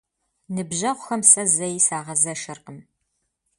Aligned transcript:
Ныбжьэгъухэм 0.53 1.21
сэ 1.31 1.43
зэи 1.53 1.77
сагъэзэшыркъым. 1.85 2.79